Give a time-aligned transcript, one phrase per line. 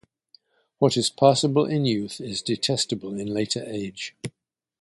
[0.79, 4.15] What is passable in youth is detestable in later age.